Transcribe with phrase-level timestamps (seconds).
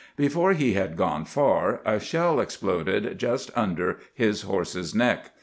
[0.17, 5.31] Before he had gone far a shell exploded just under his horse's neck.